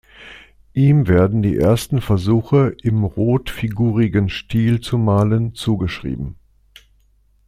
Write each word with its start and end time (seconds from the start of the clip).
Ihm 0.73 1.07
werden 1.07 1.43
die 1.43 1.55
ersten 1.57 2.01
Versuche, 2.01 2.75
im 2.81 3.03
rotfigurigen 3.03 4.29
Stil 4.29 4.81
zu 4.81 4.97
malen, 4.97 5.53
zugeschrieben. 5.53 6.37